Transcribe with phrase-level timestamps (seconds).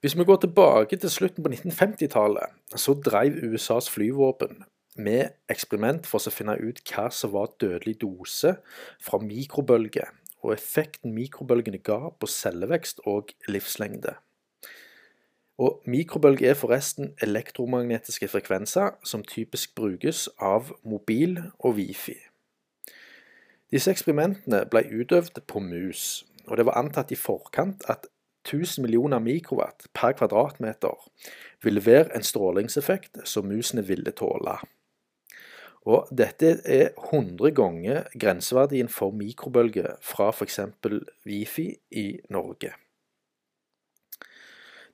[0.00, 4.64] Hvis vi går tilbake til slutten på 1950-tallet, så drev USAs flyvåpen
[4.96, 8.56] med eksperiment for å finne ut hva som var dødelig dose
[9.02, 10.12] fra mikrobølger,
[10.44, 14.14] og effekten mikrobølgene ga på cellevekst og livslengde.
[15.58, 22.18] Og Mikrobølger er forresten elektromagnetiske frekvenser som typisk brukes av mobil og wifi.
[23.72, 28.04] Disse eksperimentene ble utøvd på mus, og det var antatt i forkant at
[28.46, 30.96] 1000 millioner mikrowatt per kvadratmeter
[31.62, 34.56] vil være en strålingseffekt som musene ville tåle.
[35.86, 40.60] Og dette er 100 ganger grenseverdien for mikrobølger fra f.eks.
[41.26, 42.72] Wifi i Norge.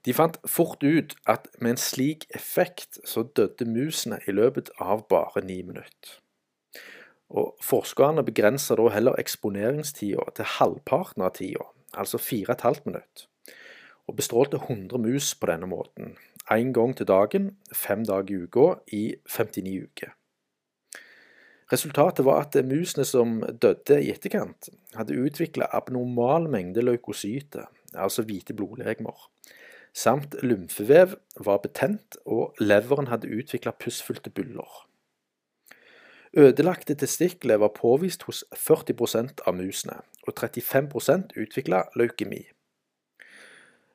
[0.04, 5.06] De fant fort ut at med en slik effekt så døde musene i løpet av
[5.08, 6.18] bare ni minutter.
[7.32, 11.64] Og Forskerne begrenser da heller eksponeringstida til halvparten av tida,
[11.94, 13.26] altså 4,5 minutter,
[14.06, 16.16] og bestrålte 100 mus på denne måten,
[16.50, 20.14] én gang til dagen, fem dager i uka, i 59 uker.
[21.72, 28.52] Resultatet var at musene som døde i etterkant, hadde utvikla abnormal mengde leukocyter, altså hvite
[28.52, 29.28] blodlegemer,
[29.92, 34.86] samt lymfevev var betent, og leveren hadde utvikla pussfylte buller.
[36.32, 42.42] Ødelagte testikler var påvist hos 40% av musene, og 35% utvikla leukemi.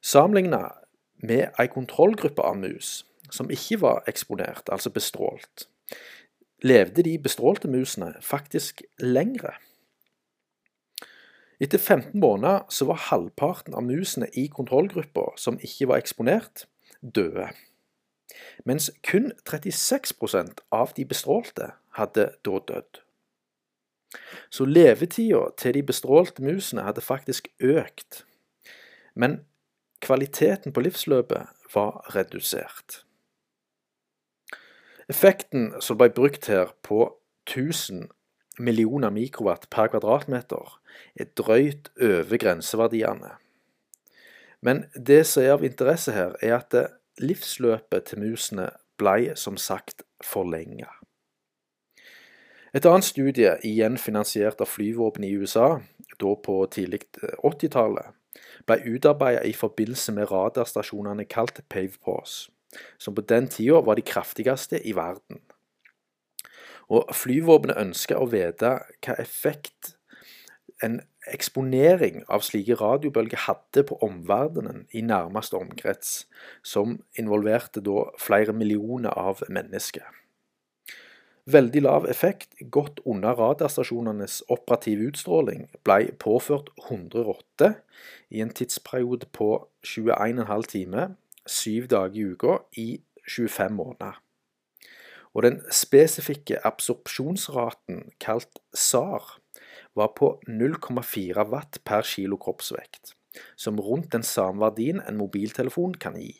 [0.01, 0.67] Sammenligna
[1.23, 5.67] med ei kontrollgruppe av mus som ikke var eksponert, altså bestrålt,
[6.63, 9.57] levde de bestrålte musene faktisk lengre.
[11.59, 16.67] Etter 15 måneder så var halvparten av musene i kontrollgruppa som ikke var eksponert,
[17.01, 17.49] døde.
[18.65, 23.01] Mens kun 36% av de bestrålte hadde da dødd.
[24.49, 28.23] Så levetida til de bestrålte musene hadde faktisk økt.
[29.15, 29.41] Men
[30.01, 33.03] kvaliteten på livsløpet var redusert.
[35.09, 37.05] Effekten som ble brukt her på
[37.47, 38.07] 1000
[38.59, 40.79] millioner mikrowatt per kvadratmeter,
[41.15, 43.35] er drøyt over grenseverdiene.
[44.61, 46.75] Men det som er av interesse her, er at
[47.21, 50.89] livsløpet til musene ble som sagt forlenga.
[52.75, 55.79] Et annet studie, igjen finansiert av flyvåpenet i USA,
[56.19, 57.05] da på tidlig
[57.45, 58.11] 80-tallet,
[58.67, 62.51] ble utarbeidet i forbindelse med radarstasjonene kalt PavePause,
[62.99, 65.39] som på den tida var de kraftigste i verden.
[66.87, 69.93] Og Flyvåpenet ønsker å vite hva effekt
[70.83, 76.27] en eksponering av slike radiobølger hadde på omverdenen i nærmeste omkrets,
[76.63, 80.05] som involverte da flere millioner av mennesker.
[81.47, 87.79] Veldig lav effekt, godt under radarstasjonenes operative utstråling, ble påført 100 rotter
[88.29, 91.15] i en tidsperiode på 21,5 timer,
[91.47, 92.89] syv dager i uka, i
[93.23, 94.19] 25 måneder
[95.37, 99.37] og den spesifikke absorpsjonsraten, kalt SAR,
[99.93, 103.13] var på 0,4 watt per kilo kroppsvekt,
[103.55, 106.33] som rundt den samme verdien en mobiltelefon kan gi.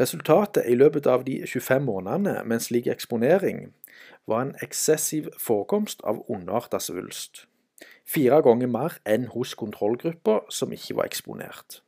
[0.00, 3.66] Resultatet i løpet av de 25 månedene med en slik eksponering
[4.26, 7.46] var en eksessiv forekomst av underarta svulst,
[8.08, 11.82] fire ganger mer enn hos kontrollgrupper som ikke var eksponert.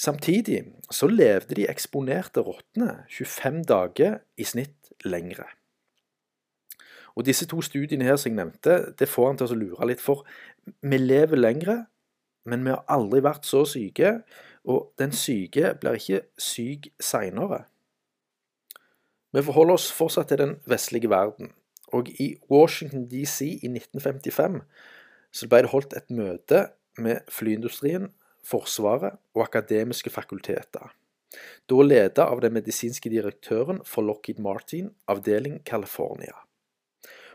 [0.00, 5.44] Samtidig så levde de eksponerte rottene 25 dager i snitt lengre.
[7.18, 10.00] Og Disse to studiene her som jeg nevnte, det får han til å lure litt,
[10.00, 10.22] for
[10.80, 11.76] vi lever lengre,
[12.48, 14.20] men vi har aldri vært så syke,
[14.64, 17.64] og den syke blir ikke syk seinere.
[19.32, 21.52] Vi forholder oss fortsatt til den vestlige verden,
[21.94, 24.60] og i Washington DC i 1955
[25.30, 26.64] så ble det holdt et møte
[26.98, 28.10] med flyindustrien
[28.46, 30.92] Forsvaret og akademiske fakulteter,
[31.68, 36.34] da ledet av den medisinske direktøren for Lockheed Martin, avdeling California.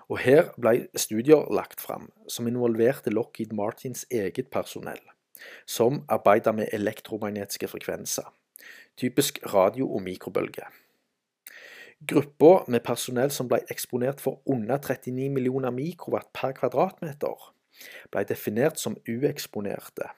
[0.09, 5.01] Og Her ble studier lagt fram som involverte Lockheed Martins eget personell,
[5.65, 8.27] som arbeider med elektromagnetiske frekvenser,
[8.97, 10.67] typisk radio- og mikrobølger.
[12.07, 17.49] Gruppa med personell som ble eksponert for under 39 millioner mikrowatt per kvadratmeter,
[18.11, 20.11] ble definert som ueksponerte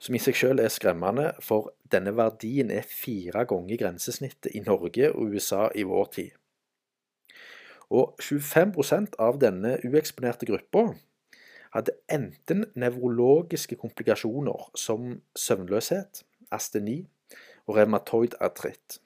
[0.00, 5.10] som i seg selv er skremmende, for denne verdien er fire ganger grensesnittet i Norge
[5.12, 6.30] og USA i vår tid.
[7.90, 10.92] Og 25% av denne ueksponerte gruppa
[11.74, 17.04] hadde enten nevrologiske komplikasjoner som søvnløshet, asteni
[17.68, 18.98] og revmatoid artritt,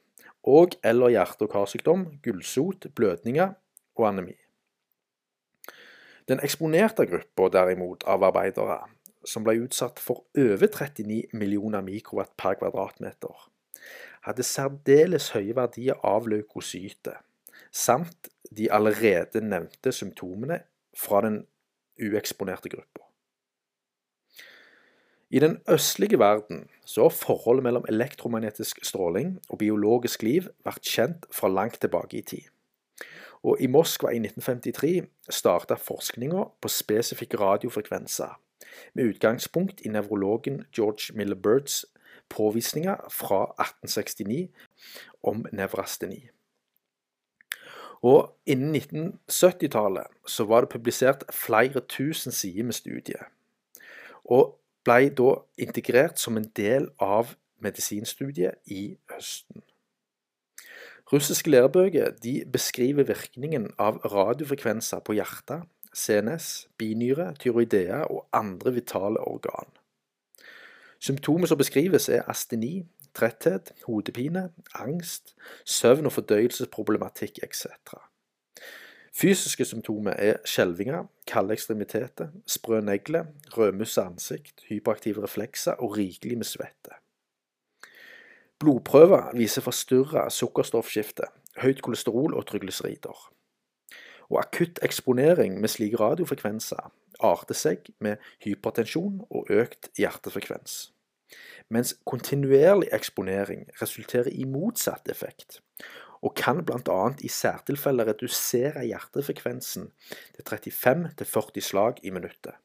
[0.44, 3.54] og eller hjerte- og karsykdom, gulsot, blødninger
[3.96, 4.36] og anemi.
[6.28, 8.80] Den eksponerte gruppa derimot av arbeidere
[9.28, 13.34] som ble utsatt for over 39 millioner mikrowatt per kvadratmeter,
[14.24, 17.18] hadde særdeles høye verdier av leukocyte,
[17.72, 20.62] samt de allerede nevnte symptomene
[20.96, 21.42] fra den
[22.00, 23.04] ueksponerte grupper.
[25.34, 31.26] I den østlige verden så har forholdet mellom elektromagnetisk stråling og biologisk liv vært kjent
[31.34, 32.44] fra langt tilbake i tid.
[33.42, 38.38] Og I Moskva i 1953 starta forskninga på spesifikke radiofrekvenser,
[38.94, 41.84] med utgangspunkt i nevrologen George Miller Birds
[42.28, 44.48] påvisninger fra 1869
[45.22, 46.28] om nevrasteni.
[48.04, 53.30] Og Innen 1970-tallet så var det publisert flere tusen sider med studiet,
[54.24, 57.32] Og ble da integrert som en del av
[57.64, 59.62] medisinstudiet i Østen.
[61.12, 62.12] Russiske lærebøker
[62.52, 65.64] beskriver virkningen av radiofrekvenser på hjertet,
[65.94, 69.68] CNS, binyre, tyroidea og andre vitale organ.
[70.98, 75.34] Symptomer som beskrives, er asteni, tretthet, hodepine, angst,
[75.64, 77.66] søvn- og fordøyelsesproblematikk etc.
[79.14, 83.24] Fysiske symptomer er skjelvinger, kalde ekstremiteter, sprø negler,
[83.56, 86.98] rødmussa ansikt, hyperaktive reflekser og rikelig med svette.
[88.58, 91.28] Blodprøver viser forstyrra sukkerstoffskifte,
[91.62, 93.30] høyt kolesterol og trygliserider.
[94.30, 96.90] Og akutt eksponering med slike radiofrekvenser
[97.20, 100.93] arter seg med hypertensjon og økt hjertefrekvens.
[101.72, 105.60] Mens kontinuerlig eksponering resulterer i motsatt effekt,
[106.24, 107.00] og kan bl.a.
[107.20, 109.90] i særtilfeller redusere hjertefrekvensen
[110.36, 112.56] til 35-40 slag i minuttet.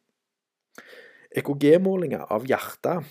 [1.39, 3.05] EKG-målinger av hjertet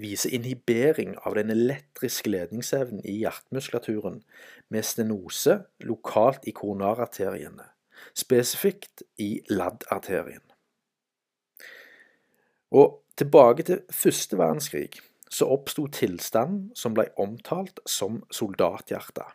[0.00, 4.20] viser inhibering av den elektriske ledningsevnen i hjertemuskulaturen
[4.70, 7.66] med stenose lokalt i koronararteriene,
[8.14, 10.44] spesifikt i laddarterien.
[12.70, 14.90] Og tilbake til første verdenskrig
[15.30, 19.26] så oppsto tilstanden som ble omtalt som soldathjerte.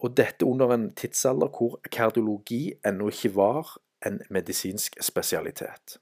[0.00, 3.74] Og dette under en tidsalder hvor kardiologi ennå ikke var
[4.06, 5.98] en medisinsk spesialitet.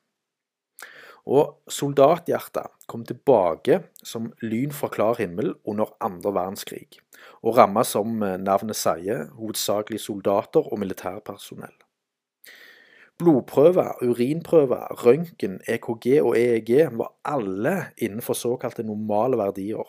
[1.29, 7.03] Og soldathjertet kom tilbake som lyn fra klar himmel under andre verdenskrig,
[7.43, 11.75] og ramma, som navnet sier, hovedsakelig soldater og militærpersonell.
[13.19, 16.71] Blodprøver, urinprøver, røntgen, EKG og EEG
[17.01, 19.89] var alle innenfor såkalte normale verdier.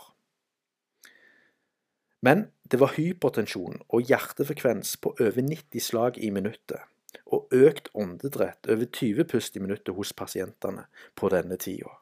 [2.26, 6.82] Men det var hypertensjon og hjertefrekvens på over 90 slag i minuttet,
[7.26, 11.94] og økt åndedrett over 20 pust i minuttet hos pasientene på denne tida.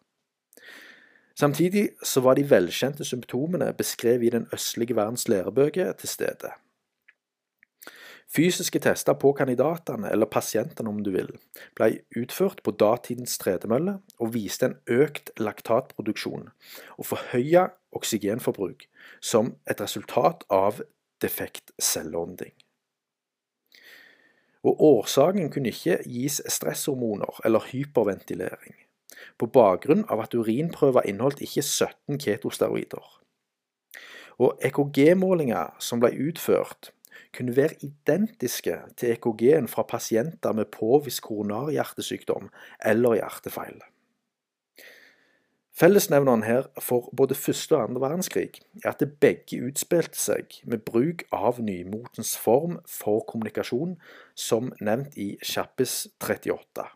[1.38, 6.56] Samtidig så var de velkjente symptomene beskrevet i den østlige verdens lærebøker til stede.
[8.28, 11.30] Fysiske tester på kandidatene, eller pasientene om du vil,
[11.80, 16.50] ble utført på datidens tredemølle og viste en økt laktatproduksjon
[16.98, 18.90] og forhøya oksygenforbruk
[19.24, 20.82] som et resultat av
[21.24, 22.52] defekt celleånding.
[24.68, 28.76] Og Årsaken kunne ikke gis stresshormoner eller hyperventilering,
[29.40, 33.08] på bakgrunn av at urinprøver inneholdt ikke 17 ketosteroider.
[34.38, 36.92] Og EKG-målinger som ble utført,
[37.36, 42.50] kunne være identiske til EKG-en fra pasienter med påvist koronarhjertesykdom
[42.86, 43.82] eller hjertefeil.
[45.78, 48.50] Fellesnevneren her for både første og andre verdenskrig
[48.84, 53.94] er at det begge utspilte seg med bruk av nymotens form for kommunikasjon,
[54.34, 56.88] som nevnt i Kjappis 38.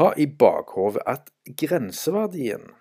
[0.00, 1.28] Ha i bakhovet at
[1.60, 2.72] grenseverdien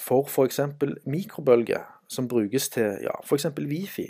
[0.00, 0.60] for f.eks.
[1.06, 3.46] mikrobølger som brukes til ja, f.eks.
[3.58, 4.08] Wifi,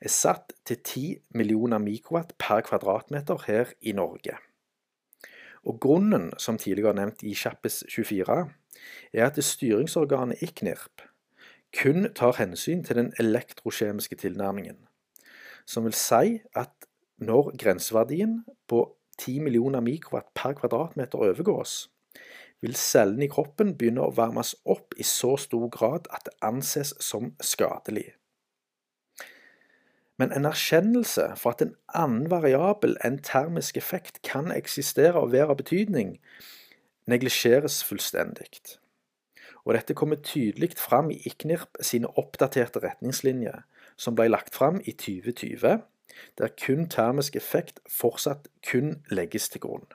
[0.00, 4.38] er satt til 10 millioner mikrowatt per kvadratmeter her i Norge.
[5.68, 8.38] Og Grunnen, som tidligere nevnt i Kjappes 24,
[9.12, 11.04] er at styringsorganet IKNIRP
[11.76, 14.78] kun tar hensyn til den elektrokjemiske tilnærmingen,
[15.66, 16.72] som vil si at
[17.18, 18.86] når grenseverdien på
[19.18, 21.90] 10 millioner mikrowatt per kvadratmeter overgås,
[22.60, 26.94] vil cellene i kroppen begynne å varmes opp i så stor grad at det anses
[27.02, 28.12] som skadelig.
[30.18, 35.54] Men en erkjennelse for at en annen variabel enn termisk effekt kan eksistere og være
[35.54, 36.16] av betydning,
[37.06, 38.50] neglisjeres fullstendig.
[39.62, 43.62] Og dette kommer tydelig fram i IKNIRP sine oppdaterte retningslinjer,
[43.96, 45.78] som ble lagt fram i 2020,
[46.38, 49.86] der kun termisk effekt fortsatt kun legges til grunn.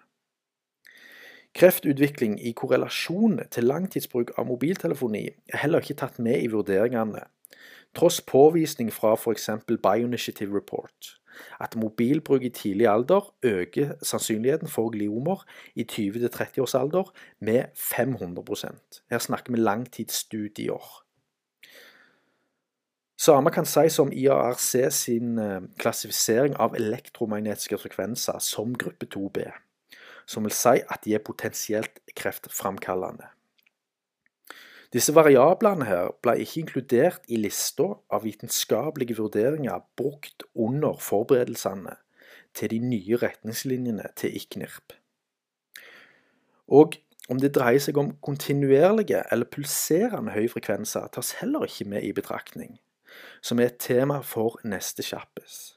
[1.53, 7.27] Kreftutvikling i korrelasjon til langtidsbruk av mobiltelefoni er heller ikke tatt med i vurderingene,
[7.93, 9.50] tross påvisning fra f.eks.
[9.69, 11.19] Bioinitiative Report,
[11.62, 15.45] at mobilbruk i tidlig alder øker sannsynligheten for gliomer
[15.75, 21.03] i 20-30 års alder med 500% Her snakker vi langtidsstudier.
[23.17, 29.45] Samme kan sies om IARC sin eh, klassifisering av elektromagnetiske frekvenser som gruppe 2B,
[30.25, 33.30] som vil si at de er potensielt kreftframkallende.
[34.94, 41.96] Disse variablene her ble ikke inkludert i lista av vitenskapelige vurderinger brukt under forberedelsene
[42.53, 44.94] til de nye retningslinjene til ICNIRP.
[46.70, 47.00] Og
[47.32, 52.77] om det dreier seg om kontinuerlige eller pulserende høyfrekvenser, tas heller ikke med i betraktning
[53.42, 55.75] som er et tema for neste kjappis.